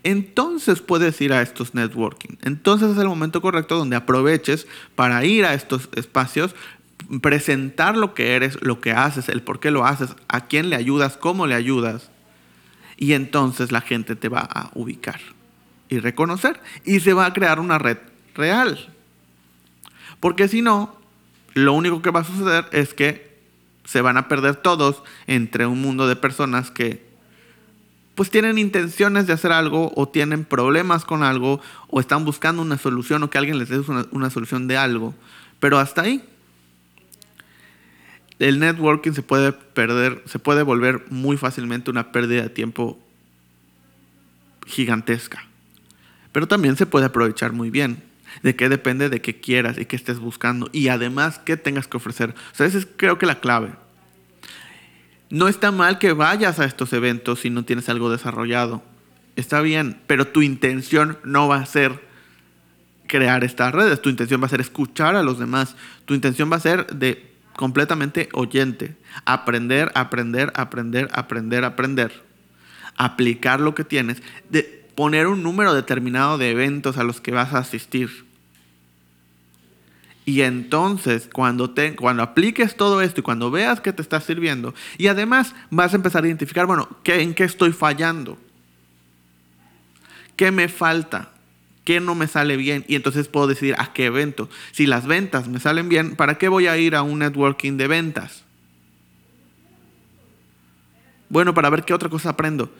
entonces 0.05 0.81
puedes 0.81 1.21
ir 1.21 1.33
a 1.33 1.43
estos 1.43 1.75
networking. 1.75 2.37
Entonces 2.43 2.93
es 2.93 2.99
el 2.99 3.09
momento 3.09 3.43
correcto 3.43 3.77
donde 3.77 3.97
aproveches 3.97 4.69
para 4.95 5.25
ir 5.25 5.45
a 5.45 5.55
estos 5.55 5.89
espacios, 5.97 6.55
presentar 7.21 7.97
lo 7.97 8.15
que 8.15 8.37
eres, 8.37 8.63
lo 8.63 8.81
que 8.81 8.93
haces, 8.93 9.29
el 9.29 9.43
por 9.43 9.59
qué 9.59 9.73
lo 9.73 9.85
haces, 9.85 10.11
a 10.29 10.47
quién 10.47 10.71
le 10.71 10.77
ayudas, 10.77 11.17
cómo 11.17 11.49
le 11.49 11.57
ayudas. 11.57 12.14
Y 12.97 13.13
entonces 13.13 13.73
la 13.73 13.81
gente 13.81 14.17
te 14.17 14.29
va 14.29 14.41
a 14.41 14.71
ubicar 14.75 15.21
y 15.89 15.99
reconocer 15.99 16.61
y 16.85 17.01
se 17.01 17.13
va 17.13 17.27
a 17.27 17.33
crear 17.33 17.61
una 17.61 17.79
red 17.79 17.99
real. 18.35 18.93
Porque 20.21 20.49
si 20.49 20.63
no, 20.63 20.97
lo 21.55 21.73
único 21.73 22.03
que 22.03 22.11
va 22.11 22.21
a 22.21 22.25
suceder 22.25 22.67
es 22.73 22.95
que 22.95 23.35
se 23.85 24.01
van 24.01 24.17
a 24.17 24.29
perder 24.29 24.57
todos 24.57 25.03
entre 25.27 25.67
un 25.67 25.81
mundo 25.81 26.09
de 26.09 26.17
personas 26.17 26.71
que 26.71 27.05
pues 28.15 28.31
tienen 28.31 28.59
intenciones 28.59 29.27
de 29.27 29.33
hacer 29.33 29.53
algo 29.53 29.93
o 29.97 30.09
tienen 30.09 30.45
problemas 30.45 31.05
con 31.05 31.23
algo 31.23 31.61
o 31.89 32.01
están 32.01 32.25
buscando 32.25 32.63
una 32.63 32.79
solución 32.79 33.23
o 33.23 33.31
que 33.31 33.39
alguien 33.39 33.59
les 33.59 33.69
dé 33.69 33.81
una, 33.81 34.07
una 34.13 34.31
solución 34.31 34.69
de 34.69 34.77
algo. 34.77 35.15
Pero 35.59 35.79
hasta 35.79 36.03
ahí. 36.03 36.25
El 38.39 38.59
networking 38.59 39.13
se 39.13 39.23
puede 39.23 39.53
perder, 39.53 40.23
se 40.27 40.39
puede 40.39 40.63
volver 40.63 41.05
muy 41.11 41.37
fácilmente 41.37 41.91
una 41.91 42.11
pérdida 42.11 42.43
de 42.43 42.51
tiempo 42.51 42.99
gigantesca. 44.67 45.45
Pero 46.33 46.49
también 46.49 46.77
se 46.77 46.87
puede 46.87 47.07
aprovechar 47.07 47.53
muy 47.53 47.71
bien. 47.71 48.03
De 48.43 48.57
qué 48.57 48.69
depende 48.69 49.09
de 49.09 49.21
qué 49.21 49.39
quieras 49.39 49.79
y 49.79 49.87
qué 49.87 49.95
estés 49.95 50.19
buscando. 50.19 50.69
Y 50.73 50.89
además 50.89 51.39
qué 51.39 51.57
tengas 51.57 51.87
que 51.87 51.97
ofrecer. 51.97 52.35
O 52.53 52.55
sea, 52.55 52.67
esa 52.67 52.79
es 52.79 52.89
creo 52.97 53.19
que 53.19 53.27
la 53.27 53.39
clave. 53.39 53.71
No 55.31 55.47
está 55.47 55.71
mal 55.71 55.99
que 55.99 56.13
vayas 56.13 56.59
a 56.59 56.65
estos 56.65 56.93
eventos 56.93 57.41
si 57.41 57.51
no 57.51 57.65
tienes 57.65 57.89
algo 57.89 58.11
desarrollado. 58.11 58.83
Está 59.37 59.61
bien, 59.61 60.01
pero 60.07 60.27
tu 60.27 60.43
intención 60.43 61.19
no 61.25 61.47
va 61.49 61.57
a 61.57 61.67
ser 61.67 62.01
crear 63.07 63.45
estas 63.45 63.73
redes. 63.73 64.03
Tu 64.03 64.11
intención 64.11 64.43
va 64.43 64.47
a 64.47 64.51
ser 64.51 64.61
escuchar 64.61 65.15
a 65.15 65.23
los 65.23 65.39
demás. 65.39 65.77
Tu 66.05 66.15
intención 66.15 66.51
va 66.51 66.57
a 66.57 66.61
ser 66.61 66.87
de 66.89 67.34
completamente 67.57 68.29
oyente. 68.33 68.97
Aprender, 69.25 69.91
aprender, 69.95 70.53
aprender, 70.55 71.09
aprender, 71.13 71.65
aprender. 71.65 72.23
Aplicar 72.97 73.61
lo 73.61 73.75
que 73.75 73.85
tienes. 73.85 74.23
De 74.51 74.85
poner 74.95 75.27
un 75.27 75.43
número 75.43 75.75
determinado 75.75 76.39
de 76.39 76.51
eventos 76.51 76.97
a 76.99 77.05
los 77.05 77.21
que 77.21 77.33
vas 77.33 77.55
a 77.55 77.59
asistir. 77.59 78.25
Y 80.27 80.41
entonces, 80.41 81.29
cuando, 81.31 81.71
te, 81.71 81.97
cuando 81.97 82.23
apliques 82.23 82.77
todo 82.77 83.03
esto 83.03 83.21
y 83.21 83.23
cuando 83.23 83.51
veas 83.51 83.81
que 83.81 83.93
te 83.93 84.01
está 84.01 84.21
sirviendo, 84.21 84.75
y 84.97 85.09
además 85.09 85.55
vas 85.71 85.93
a 85.93 85.97
empezar 85.97 86.25
a 86.25 86.27
identificar, 86.27 86.67
bueno, 86.67 86.89
¿qué, 87.03 87.21
¿en 87.21 87.35
qué 87.35 87.45
estoy 87.45 87.73
fallando? 87.73 88.39
¿Qué 90.37 90.51
me 90.51 90.69
falta? 90.69 91.34
¿Qué 91.85 92.01
no 92.01 92.15
me 92.15 92.27
sale 92.27 92.57
bien? 92.57 92.85
Y 92.89 92.95
entonces 92.95 93.29
puedo 93.29 93.47
decidir 93.47 93.75
a 93.79 93.93
qué 93.93 94.07
evento. 94.07 94.49
Si 94.73 94.87
las 94.87 95.07
ventas 95.07 95.49
me 95.49 95.61
salen 95.61 95.89
bien, 95.89 96.17
¿para 96.17 96.39
qué 96.39 96.49
voy 96.49 96.67
a 96.67 96.77
ir 96.79 96.97
a 96.97 97.03
un 97.03 97.19
networking 97.19 97.77
de 97.77 97.89
ventas? 97.89 98.45
Bueno, 101.29 101.53
para 101.53 101.69
ver 101.69 101.85
qué 101.85 101.93
otra 101.93 102.09
cosa 102.09 102.31
aprendo. 102.31 102.73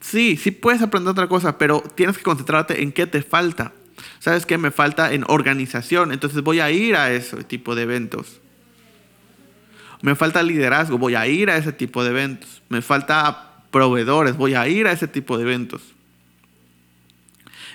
Sí, 0.00 0.36
sí 0.36 0.50
puedes 0.50 0.82
aprender 0.82 1.10
otra 1.10 1.28
cosa, 1.28 1.58
pero 1.58 1.82
tienes 1.94 2.16
que 2.16 2.22
concentrarte 2.22 2.82
en 2.82 2.92
qué 2.92 3.06
te 3.06 3.22
falta. 3.22 3.72
¿Sabes 4.18 4.46
qué? 4.46 4.58
Me 4.58 4.70
falta 4.70 5.12
en 5.12 5.24
organización, 5.28 6.12
entonces 6.12 6.42
voy 6.42 6.60
a 6.60 6.70
ir 6.70 6.96
a 6.96 7.12
ese 7.12 7.44
tipo 7.44 7.74
de 7.74 7.82
eventos. 7.82 8.40
Me 10.02 10.16
falta 10.16 10.42
liderazgo, 10.42 10.98
voy 10.98 11.14
a 11.14 11.26
ir 11.26 11.50
a 11.50 11.56
ese 11.56 11.72
tipo 11.72 12.02
de 12.02 12.10
eventos. 12.10 12.62
Me 12.68 12.82
falta 12.82 13.64
proveedores, 13.70 14.36
voy 14.36 14.54
a 14.54 14.66
ir 14.68 14.86
a 14.88 14.92
ese 14.92 15.06
tipo 15.08 15.38
de 15.38 15.44
eventos. 15.44 15.91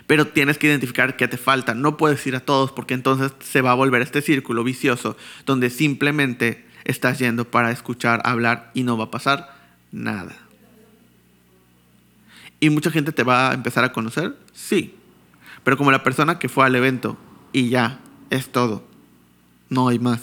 Pero 0.08 0.28
tienes 0.28 0.58
que 0.58 0.68
identificar 0.68 1.18
qué 1.18 1.28
te 1.28 1.38
falta. 1.38 1.76
No 1.76 1.98
puedes 1.98 2.26
ir 2.26 2.36
a 2.36 2.40
todos 2.40 2.72
porque 2.72 2.94
entonces 2.94 3.34
se 3.40 3.62
va 3.62 3.72
a 3.72 3.76
volver 3.76 4.02
este 4.02 4.22
círculo 4.22 4.64
vicioso 4.64 5.18
donde 5.46 5.70
simplemente 5.70 6.66
estás 6.86 7.20
yendo 7.20 7.52
para 7.52 7.72
escuchar, 7.72 8.22
hablar 8.24 8.72
y 8.74 8.84
no 8.84 8.98
va 8.98 9.06
a 9.06 9.12
pasar 9.12 9.54
nada. 9.92 10.36
¿Y 12.60 12.70
mucha 12.70 12.90
gente 12.90 13.12
te 13.12 13.24
va 13.24 13.52
a 13.52 13.54
empezar 13.54 13.84
a 13.84 13.92
conocer? 13.92 14.36
Sí. 14.54 14.96
Pero 15.64 15.78
como 15.78 15.92
la 15.92 16.04
persona 16.04 16.40
que 16.40 16.50
fue 16.50 16.66
al 16.66 16.76
evento 16.76 17.18
y 17.52 17.70
ya, 17.70 18.00
es 18.30 18.50
todo. 18.50 18.88
No 19.70 19.90
hay 19.90 20.00
más. 20.00 20.22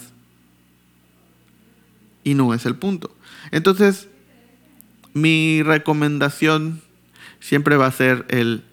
Y 2.24 2.34
no 2.34 2.54
es 2.54 2.64
el 2.64 2.76
punto. 2.76 3.14
Entonces, 3.50 4.08
mi 5.12 5.62
recomendación 5.62 6.80
siempre 7.40 7.76
va 7.76 7.86
a 7.86 7.92
ser 7.92 8.24
el 8.30 8.64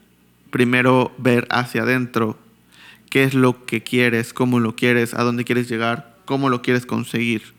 primero 0.51 1.11
ver 1.17 1.47
hacia 1.49 1.81
adentro 1.81 2.37
qué 3.09 3.23
es 3.23 3.33
lo 3.33 3.65
que 3.65 3.81
quieres, 3.81 4.33
cómo 4.33 4.59
lo 4.59 4.75
quieres, 4.75 5.13
a 5.13 5.23
dónde 5.23 5.43
quieres 5.43 5.67
llegar, 5.67 6.17
cómo 6.25 6.49
lo 6.49 6.61
quieres 6.61 6.85
conseguir. 6.85 7.53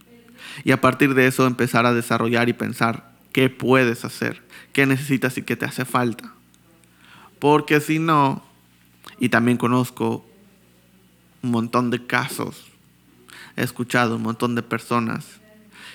Y 0.65 0.73
a 0.73 0.81
partir 0.81 1.15
de 1.15 1.27
eso 1.27 1.47
empezar 1.47 1.87
a 1.87 1.95
desarrollar 1.95 2.49
y 2.49 2.53
pensar 2.53 3.13
qué 3.33 3.51
puedes 3.51 4.05
hacer, 4.05 4.43
qué 4.73 4.87
necesitas 4.87 5.37
y 5.39 5.43
qué 5.43 5.57
te 5.57 5.65
hace 5.65 5.85
falta. 5.85 6.33
Porque 7.39 7.81
si 7.81 7.99
no, 7.99 8.45
y 9.19 9.29
también 9.31 9.57
conozco 9.57 10.25
un 11.43 11.51
montón 11.51 11.91
de 11.91 12.07
casos, 12.07 12.67
he 13.57 13.63
escuchado 13.63 14.17
un 14.17 14.23
montón 14.23 14.55
de 14.55 14.63
personas 14.63 15.41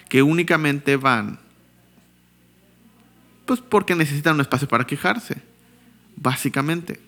que 0.09 0.21
únicamente 0.21 0.97
van 0.97 1.39
pues 3.45 3.61
porque 3.61 3.95
necesitan 3.95 4.35
un 4.35 4.41
espacio 4.41 4.67
para 4.67 4.85
quejarse, 4.85 5.41
básicamente. 6.17 6.99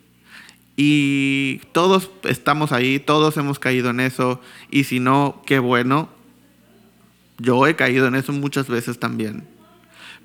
Y 0.78 1.58
todos 1.74 2.10
estamos 2.24 2.72
ahí, 2.72 3.00
todos 3.00 3.36
hemos 3.36 3.60
caído 3.60 3.90
en 3.90 4.00
eso, 4.00 4.40
y 4.72 4.86
si 4.86 5.02
no, 5.02 5.44
qué 5.46 5.60
bueno. 5.60 6.10
Yo 7.38 7.68
he 7.68 7.76
caído 7.76 8.08
en 8.08 8.16
eso 8.16 8.32
muchas 8.32 8.70
veces 8.70 8.98
también. 9.00 9.46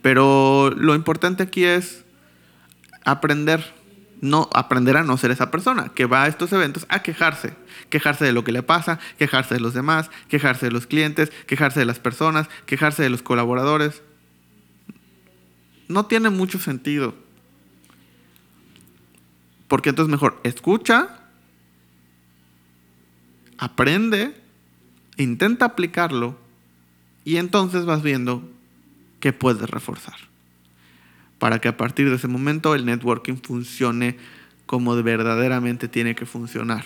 Pero 0.01 0.71
lo 0.77 0.95
importante 0.95 1.43
aquí 1.43 1.65
es 1.65 2.05
aprender, 3.05 3.75
no 4.21 4.49
aprender 4.53 4.97
a 4.97 5.03
no 5.03 5.17
ser 5.17 5.31
esa 5.31 5.51
persona 5.51 5.91
que 5.95 6.07
va 6.07 6.25
a 6.25 6.29
estos 6.29 6.53
eventos 6.53 6.87
a 6.89 7.03
quejarse, 7.03 7.55
quejarse 7.89 8.25
de 8.25 8.33
lo 8.33 8.45
que 8.45 8.53
le 8.53 8.63
pasa, 8.63 8.99
quejarse 9.19 9.55
de 9.55 9.61
los 9.61 9.75
demás, 9.75 10.11
quejarse 10.29 10.67
de 10.67 10.73
los 10.73 10.87
clientes, 10.87 11.33
quejarse 11.47 11.81
de 11.81 11.87
las 11.87 11.99
personas, 11.99 12.49
quejarse 12.67 13.03
de 13.03 13.11
los 13.11 13.23
colaboradores. 13.23 14.03
No 15.89 16.07
tiene 16.07 16.31
mucho 16.31 16.59
sentido. 16.59 17.24
Porque 19.75 19.91
entonces 19.91 20.09
mejor 20.09 20.39
escucha, 20.45 21.09
aprende, 23.59 24.33
intenta 25.17 25.65
aplicarlo 25.65 26.39
y 27.25 27.39
entonces 27.39 27.85
vas 27.85 28.01
viendo 28.01 28.49
que 29.19 29.33
puedes 29.33 29.69
reforzar. 29.69 30.15
Para 31.41 31.59
que 31.59 31.67
a 31.67 31.77
partir 31.77 32.09
de 32.09 32.15
ese 32.15 32.29
momento 32.29 32.77
el 32.77 32.87
networking 32.87 33.35
funcione 33.35 34.17
como 34.65 34.95
verdaderamente 35.03 35.89
tiene 35.89 36.15
que 36.15 36.25
funcionar. 36.25 36.85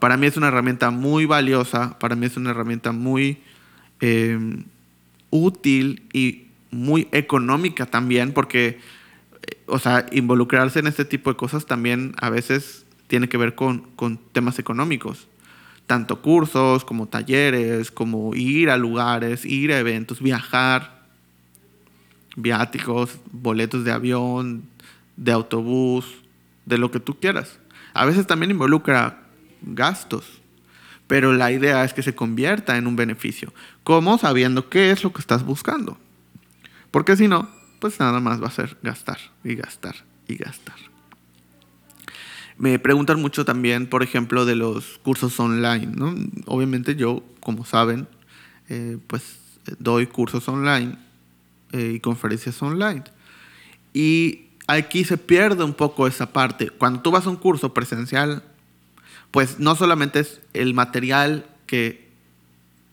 Para 0.00 0.16
mí 0.16 0.26
es 0.26 0.38
una 0.38 0.48
herramienta 0.48 0.90
muy 0.90 1.26
valiosa, 1.26 1.98
para 1.98 2.16
mí 2.16 2.24
es 2.24 2.38
una 2.38 2.52
herramienta 2.52 2.92
muy 2.92 3.42
eh, 4.00 4.38
útil 5.28 6.02
y 6.14 6.46
muy 6.70 7.08
económica 7.12 7.84
también, 7.84 8.32
porque, 8.32 8.80
o 9.66 9.78
sea, 9.78 10.06
involucrarse 10.12 10.78
en 10.78 10.86
este 10.86 11.04
tipo 11.04 11.30
de 11.30 11.36
cosas 11.36 11.66
también 11.66 12.14
a 12.20 12.30
veces 12.30 12.86
tiene 13.06 13.28
que 13.28 13.36
ver 13.36 13.54
con, 13.54 13.80
con 13.96 14.18
temas 14.32 14.58
económicos 14.58 15.28
tanto 15.86 16.20
cursos 16.20 16.84
como 16.84 17.06
talleres, 17.06 17.90
como 17.90 18.34
ir 18.34 18.70
a 18.70 18.76
lugares, 18.76 19.44
ir 19.44 19.72
a 19.72 19.78
eventos, 19.78 20.20
viajar 20.20 20.96
viáticos, 22.36 23.18
boletos 23.32 23.84
de 23.84 23.92
avión, 23.92 24.64
de 25.16 25.32
autobús, 25.32 26.06
de 26.66 26.76
lo 26.76 26.90
que 26.90 27.00
tú 27.00 27.18
quieras. 27.18 27.58
A 27.94 28.04
veces 28.04 28.26
también 28.26 28.50
involucra 28.50 29.22
gastos, 29.62 30.26
pero 31.06 31.32
la 31.32 31.50
idea 31.52 31.84
es 31.84 31.94
que 31.94 32.02
se 32.02 32.14
convierta 32.14 32.76
en 32.76 32.86
un 32.86 32.96
beneficio. 32.96 33.54
¿Cómo? 33.84 34.18
Sabiendo 34.18 34.68
qué 34.68 34.90
es 34.90 35.02
lo 35.02 35.12
que 35.12 35.20
estás 35.20 35.44
buscando. 35.44 35.96
Porque 36.90 37.16
si 37.16 37.28
no, 37.28 37.48
pues 37.78 38.00
nada 38.00 38.20
más 38.20 38.42
va 38.42 38.48
a 38.48 38.50
ser 38.50 38.76
gastar 38.82 39.18
y 39.44 39.54
gastar 39.54 39.96
y 40.28 40.36
gastar. 40.36 40.76
Me 42.58 42.78
preguntan 42.78 43.20
mucho 43.20 43.44
también, 43.44 43.86
por 43.86 44.02
ejemplo, 44.02 44.46
de 44.46 44.56
los 44.56 44.98
cursos 44.98 45.38
online. 45.38 45.92
Obviamente 46.46 46.96
yo, 46.96 47.22
como 47.40 47.66
saben, 47.66 48.08
eh, 48.68 48.98
pues 49.06 49.38
doy 49.78 50.06
cursos 50.06 50.48
online 50.48 50.96
eh, 51.72 51.92
y 51.96 52.00
conferencias 52.00 52.62
online. 52.62 53.04
Y 53.92 54.46
aquí 54.66 55.04
se 55.04 55.18
pierde 55.18 55.64
un 55.64 55.74
poco 55.74 56.06
esa 56.06 56.32
parte. 56.32 56.70
Cuando 56.70 57.00
tú 57.00 57.10
vas 57.10 57.26
a 57.26 57.30
un 57.30 57.36
curso 57.36 57.74
presencial, 57.74 58.42
pues 59.30 59.58
no 59.58 59.76
solamente 59.76 60.20
es 60.20 60.40
el 60.54 60.72
material 60.72 61.46
que 61.66 62.08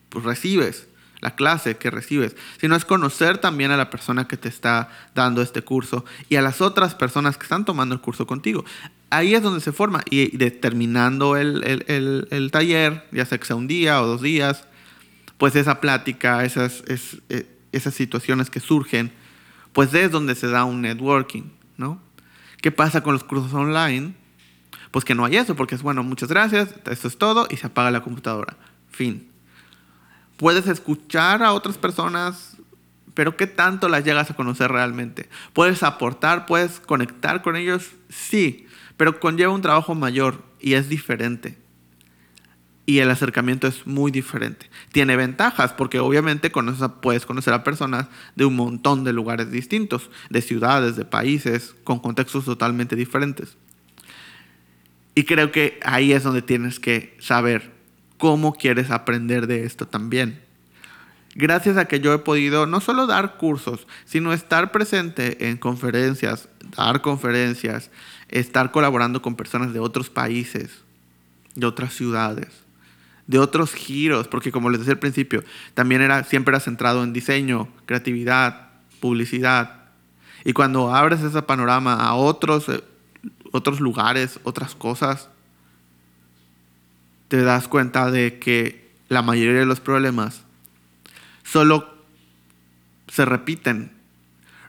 pues, 0.10 0.26
recibes, 0.26 0.88
la 1.24 1.36
clase 1.36 1.78
que 1.78 1.90
recibes, 1.90 2.36
sino 2.60 2.76
es 2.76 2.84
conocer 2.84 3.38
también 3.38 3.72
a 3.72 3.78
la 3.78 3.90
persona 3.90 4.28
que 4.28 4.36
te 4.36 4.50
está 4.50 4.90
dando 5.16 5.42
este 5.42 5.62
curso 5.62 6.04
y 6.28 6.36
a 6.36 6.42
las 6.42 6.60
otras 6.60 6.96
personas 6.96 7.38
que 7.38 7.44
están 7.44 7.64
tomando 7.64 7.96
el 7.96 8.02
curso 8.02 8.28
contigo. 8.28 8.66
Ahí 9.10 9.34
es 9.34 9.42
donde 9.42 9.62
se 9.62 9.72
forma 9.72 10.04
y 10.10 10.36
determinando 10.36 11.38
el, 11.38 11.64
el, 11.64 12.28
el, 12.30 12.52
taller, 12.52 13.08
ya 13.14 13.26
sea 13.26 13.38
que 13.38 13.46
sea 13.46 13.56
un 13.56 13.68
día 13.68 14.02
o 14.02 14.06
dos 14.06 14.22
días, 14.22 14.66
pues 15.38 15.56
esa 15.56 15.80
plática, 15.80 16.44
esas, 16.44 16.84
es, 16.88 17.22
eh, 17.30 17.48
esas 17.72 17.94
situaciones 17.94 18.50
que 18.50 18.60
surgen, 18.60 19.14
pues 19.72 19.94
es 19.94 20.12
donde 20.12 20.36
se 20.36 20.48
da 20.48 20.66
un 20.66 20.82
networking, 20.82 21.44
¿no? 21.78 22.02
¿Qué 22.62 22.72
pasa 22.72 23.02
con 23.02 23.14
los 23.14 23.24
cursos 23.24 23.54
online? 23.54 24.14
Pues 24.92 25.06
que 25.06 25.16
no 25.16 25.24
hay 25.24 25.38
eso, 25.38 25.56
porque 25.56 25.76
es 25.76 25.82
bueno, 25.82 26.04
muchas 26.04 26.28
gracias, 26.28 26.76
esto 26.86 27.08
es 27.08 27.18
todo 27.18 27.48
y 27.50 27.56
se 27.56 27.68
apaga 27.68 27.92
la 27.92 28.02
computadora. 28.02 28.58
Fin. 28.92 29.33
Puedes 30.44 30.68
escuchar 30.68 31.42
a 31.42 31.54
otras 31.54 31.78
personas, 31.78 32.58
pero 33.14 33.38
¿qué 33.38 33.48
tanto 33.48 33.88
las 33.88 34.04
llegas 34.04 34.30
a 34.30 34.34
conocer 34.34 34.70
realmente? 34.70 35.30
¿Puedes 35.54 35.84
aportar? 35.84 36.48
¿Puedes 36.48 36.82
conectar 36.82 37.42
con 37.42 37.56
ellos? 37.56 37.92
Sí, 38.10 38.68
pero 38.98 39.22
conlleva 39.22 39.54
un 39.54 39.62
trabajo 39.62 39.96
mayor 39.96 40.44
y 40.60 40.74
es 40.74 40.90
diferente. 40.90 41.58
Y 42.86 43.00
el 43.00 43.10
acercamiento 43.10 43.68
es 43.68 43.88
muy 43.88 44.12
diferente. 44.12 44.70
Tiene 44.92 45.16
ventajas 45.16 45.72
porque 45.72 46.00
obviamente 46.00 46.50
puedes 46.50 47.26
conocer 47.26 47.54
a 47.54 47.64
personas 47.64 48.08
de 48.36 48.44
un 48.44 48.58
montón 48.58 49.06
de 49.06 49.14
lugares 49.14 49.50
distintos, 49.50 50.10
de 50.30 50.42
ciudades, 50.42 50.98
de 50.98 51.06
países, 51.06 51.74
con 51.86 52.00
contextos 52.00 52.44
totalmente 52.44 52.98
diferentes. 52.98 53.56
Y 55.16 55.24
creo 55.24 55.54
que 55.54 55.80
ahí 55.86 56.12
es 56.12 56.24
donde 56.24 56.42
tienes 56.42 56.82
que 56.82 57.16
saber 57.22 57.73
cómo 58.24 58.54
quieres 58.54 58.90
aprender 58.90 59.48
de 59.48 59.66
esto 59.66 59.86
también. 59.86 60.40
Gracias 61.36 61.76
a 61.76 61.90
que 61.90 62.00
yo 62.00 62.14
he 62.14 62.20
podido 62.20 62.66
no 62.66 62.80
solo 62.80 63.06
dar 63.06 63.36
cursos, 63.36 63.86
sino 64.06 64.32
estar 64.32 64.72
presente 64.72 65.50
en 65.50 65.58
conferencias, 65.58 66.48
dar 66.78 67.02
conferencias, 67.02 67.92
estar 68.30 68.72
colaborando 68.72 69.22
con 69.22 69.36
personas 69.36 69.74
de 69.74 69.82
otros 69.82 70.10
países, 70.10 70.72
de 71.56 71.66
otras 71.66 71.94
ciudades, 71.96 72.48
de 73.28 73.40
otros 73.40 73.74
giros, 73.74 74.30
porque 74.30 74.54
como 74.54 74.70
les 74.70 74.80
decía 74.80 74.94
al 74.94 75.00
principio, 75.00 75.44
también 75.74 76.02
era, 76.02 76.24
siempre 76.24 76.54
era 76.54 76.62
centrado 76.62 77.04
en 77.04 77.12
diseño, 77.12 77.68
creatividad, 77.86 78.70
publicidad. 79.02 79.82
Y 80.46 80.54
cuando 80.54 80.96
abres 80.96 81.20
ese 81.20 81.42
panorama 81.42 81.96
a 81.96 82.14
otros, 82.14 82.70
eh, 82.70 82.82
otros 83.52 83.82
lugares, 83.82 84.40
otras 84.46 84.76
cosas, 84.76 85.28
te 87.34 87.42
das 87.42 87.68
cuenta 87.68 88.12
de 88.12 88.38
que 88.38 88.92
la 89.10 89.24
mayoría 89.24 89.62
de 89.62 89.66
los 89.66 89.80
problemas 89.80 90.44
solo 91.42 91.92
se 93.08 93.26
repiten. 93.26 93.92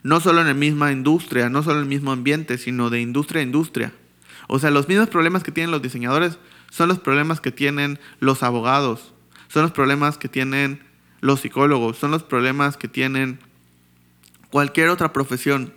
No 0.01 0.19
solo 0.19 0.41
en 0.41 0.47
la 0.47 0.55
misma 0.55 0.91
industria, 0.91 1.47
no 1.47 1.61
solo 1.61 1.75
en 1.75 1.83
el 1.83 1.89
mismo 1.89 2.11
ambiente, 2.11 2.57
sino 2.57 2.89
de 2.89 3.01
industria 3.01 3.41
a 3.41 3.43
industria. 3.43 3.93
O 4.47 4.57
sea, 4.57 4.71
los 4.71 4.87
mismos 4.87 5.09
problemas 5.09 5.43
que 5.43 5.51
tienen 5.51 5.69
los 5.69 5.83
diseñadores 5.83 6.39
son 6.71 6.87
los 6.87 6.97
problemas 6.97 7.39
que 7.39 7.51
tienen 7.51 7.99
los 8.19 8.41
abogados, 8.41 9.13
son 9.47 9.61
los 9.61 9.71
problemas 9.71 10.17
que 10.17 10.27
tienen 10.27 10.81
los 11.21 11.41
psicólogos, 11.41 11.99
son 11.99 12.09
los 12.09 12.23
problemas 12.23 12.77
que 12.77 12.87
tienen 12.87 13.37
cualquier 14.49 14.89
otra 14.89 15.13
profesión. 15.13 15.71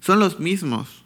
Son 0.00 0.18
los 0.18 0.40
mismos. 0.40 1.04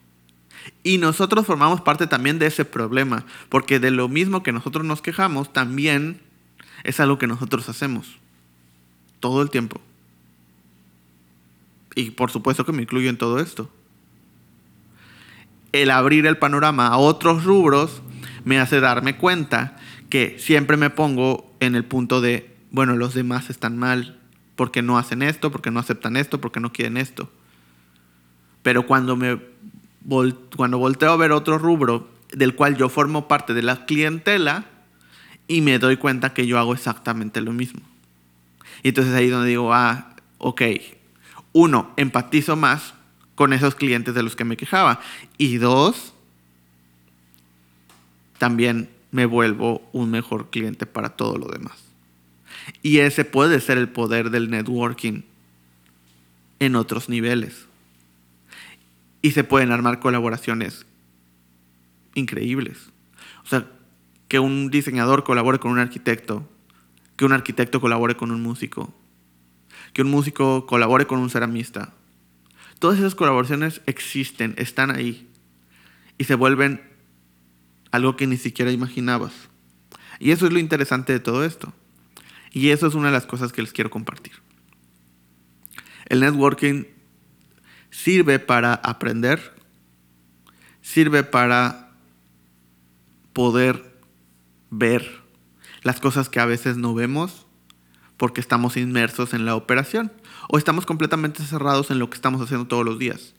Y 0.83 0.99
nosotros 0.99 1.47
formamos 1.47 1.81
parte 1.81 2.07
también 2.07 2.39
de 2.39 2.47
ese 2.47 2.65
problema, 2.65 3.25
porque 3.49 3.79
de 3.79 3.91
lo 3.91 4.09
mismo 4.09 4.43
que 4.43 4.53
nosotros 4.53 4.85
nos 4.85 5.03
quejamos, 5.03 5.53
también 5.53 6.21
es 6.85 7.01
algo 7.01 7.19
que 7.19 7.27
nosotros 7.27 7.69
hacemos 7.69 8.19
todo 9.21 9.43
el 9.43 9.51
tiempo. 9.51 9.81
Y 11.95 12.11
por 12.11 12.31
supuesto 12.31 12.65
que 12.65 12.73
me 12.73 12.83
incluyo 12.83 13.11
en 13.11 13.19
todo 13.19 13.39
esto. 13.39 13.71
El 15.73 15.91
abrir 15.91 16.27
el 16.27 16.39
panorama 16.39 16.89
a 16.89 16.99
otros 16.99 17.45
rubros 17.45 18.03
me 18.45 18.59
hace 18.59 18.81
darme 18.81 19.17
cuenta 19.17 19.79
que 20.11 20.37
siempre 20.39 20.77
me 20.77 20.91
pongo 20.91 21.55
en 21.61 21.75
el 21.75 21.85
punto 21.85 22.21
de, 22.21 22.55
bueno, 22.71 22.97
los 22.97 23.15
demás 23.15 23.49
están 23.49 23.79
mal, 23.79 24.19
porque 24.57 24.83
no 24.83 24.99
hacen 24.99 25.23
esto, 25.23 25.51
porque 25.51 25.71
no 25.71 25.81
aceptan 25.81 26.17
esto, 26.17 26.41
porque 26.41 26.61
no 26.61 26.73
quieren 26.73 26.97
esto. 26.97 27.31
Pero 28.63 28.87
cuando 28.87 29.17
me 29.17 29.41
cuando 30.57 30.79
volteo 30.79 31.13
a 31.13 31.17
ver 31.17 31.33
otro 31.33 31.59
rubro 31.59 32.09
del 32.33 32.55
cual 32.55 32.77
yo 32.77 32.89
formo 32.89 33.29
parte 33.29 33.55
de 33.55 33.63
la 33.63 33.85
clientela 33.85 34.67
y 35.49 35.61
me 35.61 35.79
doy 35.79 35.97
cuenta 35.97 36.33
que 36.33 36.47
yo 36.47 36.59
hago 36.59 36.73
exactamente 36.75 37.41
lo 37.41 37.53
mismo. 37.53 37.81
Y 38.83 38.89
entonces 38.89 39.15
ahí 39.15 39.29
donde 39.29 39.51
digo, 39.51 39.73
ah, 39.73 40.17
ok, 40.39 40.63
uno, 41.53 41.93
empatizo 41.97 42.57
más 42.57 42.95
con 43.35 43.53
esos 43.53 43.75
clientes 43.75 44.15
de 44.15 44.23
los 44.23 44.35
que 44.35 44.45
me 44.45 44.57
quejaba. 44.57 45.01
Y 45.39 45.59
dos, 45.59 46.15
también 48.39 48.89
me 49.11 49.27
vuelvo 49.27 49.89
un 49.93 50.11
mejor 50.11 50.51
cliente 50.51 50.87
para 50.87 51.11
todo 51.11 51.37
lo 51.37 51.47
demás. 51.47 51.77
Y 52.83 52.99
ese 52.99 53.25
puede 53.25 53.61
ser 53.61 53.79
el 53.79 53.89
poder 53.89 54.31
del 54.31 54.51
networking 54.51 55.23
en 56.59 56.77
otros 56.77 57.09
niveles 57.09 57.67
y 59.23 59.31
se 59.31 59.45
pueden 59.45 59.71
armar 59.71 60.01
colaboraciones 60.01 60.85
increíbles. 62.15 62.91
O 63.45 63.49
sea, 63.49 63.71
que 64.29 64.41
un 64.41 64.71
diseñador 64.71 65.25
colabore 65.25 65.59
con 65.59 65.71
un 65.71 65.79
arquitecto, 65.79 66.49
que 67.17 67.25
un 67.25 67.33
arquitecto 67.33 67.81
colabore 67.81 68.17
con 68.17 68.33
un 68.33 68.43
músico, 68.43 68.95
que 69.93 70.03
un 70.03 70.11
músico 70.11 70.67
colabore 70.67 71.07
con 71.07 71.21
un 71.21 71.31
ceramista. 71.31 71.95
Todas 72.79 72.99
esas 72.99 73.15
colaboraciones 73.15 73.81
existen, 73.87 74.55
están 74.59 74.91
ahí 74.91 75.29
y 76.19 76.25
se 76.25 76.35
vuelven 76.35 76.83
algo 77.93 78.17
que 78.17 78.27
ni 78.27 78.37
siquiera 78.37 78.73
imaginabas. 78.73 79.33
Y 80.19 80.31
eso 80.31 80.47
es 80.47 80.53
lo 80.53 80.59
interesante 80.59 81.13
de 81.13 81.21
todo 81.21 81.45
esto. 81.45 81.73
Y 82.51 82.71
eso 82.71 82.87
es 82.87 82.95
una 82.95 83.07
de 83.07 83.13
las 83.13 83.27
cosas 83.27 83.53
que 83.53 83.63
les 83.63 83.73
quiero 83.73 83.91
compartir. 83.91 84.33
El 86.07 86.21
networking 86.21 86.85
sirve 87.93 88.41
para 88.41 88.75
aprender, 88.75 89.55
sirve 90.81 91.23
para 91.23 91.91
poder 93.33 94.01
ver 94.71 95.23
las 95.83 96.01
cosas 96.01 96.29
que 96.29 96.41
a 96.41 96.47
veces 96.47 96.77
no 96.77 96.95
vemos 96.95 97.47
porque 98.17 98.41
estamos 98.41 98.77
inmersos 98.77 99.35
en 99.35 99.45
la 99.45 99.55
operación 99.55 100.11
o 100.49 100.59
estamos 100.59 100.87
completamente 100.87 101.45
cerrados 101.45 101.91
en 101.91 101.99
lo 101.99 102.09
que 102.09 102.17
estamos 102.17 102.41
haciendo 102.41 102.67
todos 102.67 102.85
los 102.85 102.99
días. 102.99 103.35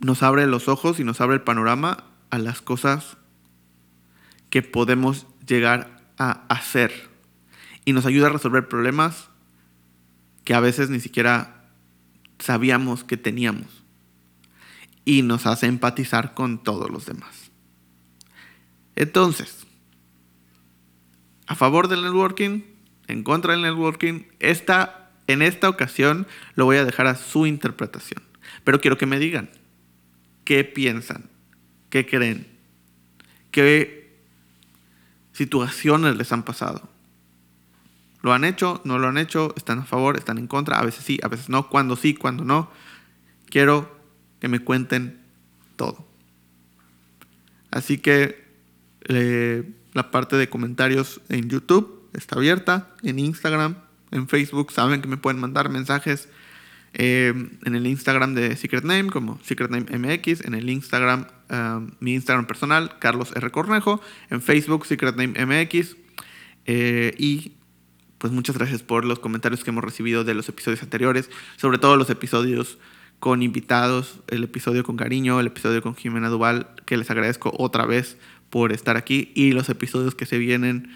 Nos 0.00 0.22
abre 0.22 0.46
los 0.46 0.68
ojos 0.68 0.98
y 0.98 1.04
nos 1.04 1.20
abre 1.20 1.36
el 1.36 1.42
panorama 1.42 2.04
a 2.30 2.38
las 2.38 2.60
cosas 2.60 3.16
que 4.50 4.62
podemos 4.62 5.26
llegar 5.46 6.02
a 6.18 6.44
hacer 6.48 7.10
y 7.84 7.92
nos 7.92 8.06
ayuda 8.06 8.26
a 8.26 8.30
resolver 8.30 8.68
problemas 8.68 9.28
que 10.44 10.54
a 10.54 10.60
veces 10.60 10.90
ni 10.90 11.00
siquiera 11.00 11.64
sabíamos 12.38 13.04
que 13.04 13.16
teníamos. 13.16 13.82
Y 15.04 15.22
nos 15.22 15.46
hace 15.46 15.66
empatizar 15.66 16.34
con 16.34 16.62
todos 16.62 16.90
los 16.90 17.06
demás. 17.06 17.50
Entonces, 18.96 19.66
a 21.46 21.54
favor 21.54 21.88
del 21.88 22.02
networking, 22.02 22.62
en 23.06 23.22
contra 23.22 23.52
del 23.52 23.62
networking, 23.62 24.24
esta, 24.40 25.10
en 25.26 25.42
esta 25.42 25.68
ocasión 25.68 26.26
lo 26.54 26.64
voy 26.64 26.76
a 26.76 26.84
dejar 26.84 27.06
a 27.06 27.16
su 27.16 27.46
interpretación. 27.46 28.22
Pero 28.62 28.80
quiero 28.80 28.96
que 28.96 29.06
me 29.06 29.18
digan 29.18 29.50
qué 30.44 30.64
piensan, 30.64 31.28
qué 31.90 32.06
creen, 32.06 32.46
qué 33.50 34.18
situaciones 35.32 36.16
les 36.16 36.32
han 36.32 36.44
pasado. 36.44 36.93
¿Lo 38.24 38.32
han 38.32 38.44
hecho? 38.44 38.80
¿No 38.84 38.98
lo 38.98 39.08
han 39.08 39.18
hecho? 39.18 39.52
¿Están 39.54 39.80
a 39.80 39.84
favor? 39.84 40.16
¿Están 40.16 40.38
en 40.38 40.46
contra? 40.46 40.78
A 40.78 40.84
veces 40.84 41.04
sí, 41.04 41.20
a 41.22 41.28
veces 41.28 41.50
no. 41.50 41.68
¿Cuándo 41.68 41.94
sí? 41.94 42.14
¿Cuándo 42.14 42.42
no? 42.42 42.70
Quiero 43.50 43.94
que 44.40 44.48
me 44.48 44.60
cuenten 44.60 45.20
todo. 45.76 46.08
Así 47.70 47.98
que 47.98 48.42
eh, 49.08 49.70
la 49.92 50.10
parte 50.10 50.36
de 50.36 50.48
comentarios 50.48 51.20
en 51.28 51.50
YouTube 51.50 52.08
está 52.14 52.36
abierta, 52.36 52.94
en 53.02 53.18
Instagram, 53.18 53.76
en 54.10 54.26
Facebook, 54.26 54.72
saben 54.72 55.02
que 55.02 55.08
me 55.08 55.18
pueden 55.18 55.38
mandar 55.38 55.68
mensajes 55.68 56.30
eh, 56.94 57.34
en 57.62 57.74
el 57.74 57.86
Instagram 57.86 58.34
de 58.34 58.56
Secret 58.56 58.84
Name 58.84 59.10
como 59.10 59.38
Secret 59.42 59.70
Name 59.70 59.98
MX, 59.98 60.46
en 60.46 60.54
el 60.54 60.70
Instagram, 60.70 61.26
um, 61.50 61.90
mi 62.00 62.14
Instagram 62.14 62.46
personal, 62.46 62.98
Carlos 63.00 63.32
R. 63.36 63.50
Cornejo, 63.50 64.00
en 64.30 64.40
Facebook, 64.40 64.86
Secret 64.86 65.14
Name 65.14 65.44
MX, 65.44 65.96
eh, 66.64 67.14
y 67.18 67.52
pues 68.24 68.32
muchas 68.32 68.56
gracias 68.56 68.82
por 68.82 69.04
los 69.04 69.18
comentarios 69.18 69.62
que 69.62 69.68
hemos 69.68 69.84
recibido 69.84 70.24
de 70.24 70.32
los 70.32 70.48
episodios 70.48 70.82
anteriores, 70.82 71.28
sobre 71.58 71.76
todo 71.76 71.98
los 71.98 72.08
episodios 72.08 72.78
con 73.18 73.42
invitados, 73.42 74.20
el 74.28 74.44
episodio 74.44 74.82
con 74.82 74.96
Cariño, 74.96 75.40
el 75.40 75.48
episodio 75.48 75.82
con 75.82 75.94
Jimena 75.94 76.30
Duval, 76.30 76.70
que 76.86 76.96
les 76.96 77.10
agradezco 77.10 77.52
otra 77.58 77.84
vez 77.84 78.16
por 78.48 78.72
estar 78.72 78.96
aquí 78.96 79.30
y 79.34 79.52
los 79.52 79.68
episodios 79.68 80.14
que 80.14 80.24
se 80.24 80.38
vienen 80.38 80.90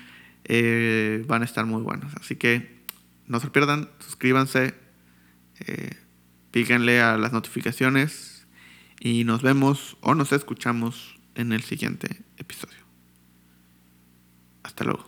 eh, 0.44 1.22
van 1.28 1.42
a 1.42 1.44
estar 1.44 1.66
muy 1.66 1.82
buenos. 1.82 2.14
Así 2.18 2.36
que 2.36 2.78
no 3.26 3.40
se 3.40 3.50
pierdan, 3.50 3.90
suscríbanse, 3.98 4.74
eh, 5.66 5.96
píquenle 6.50 7.02
a 7.02 7.18
las 7.18 7.34
notificaciones 7.34 8.46
y 9.00 9.24
nos 9.24 9.42
vemos 9.42 9.98
o 10.00 10.14
nos 10.14 10.32
escuchamos 10.32 11.20
en 11.34 11.52
el 11.52 11.62
siguiente 11.62 12.22
episodio. 12.38 12.78
Hasta 14.62 14.84
luego. 14.84 15.07